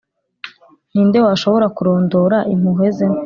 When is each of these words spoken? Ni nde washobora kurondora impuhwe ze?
Ni 0.93 1.01
nde 1.07 1.17
washobora 1.25 1.67
kurondora 1.75 2.37
impuhwe 2.53 2.87
ze? 2.97 3.07